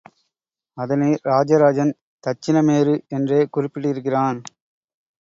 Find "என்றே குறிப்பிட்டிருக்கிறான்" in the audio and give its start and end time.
3.09-4.39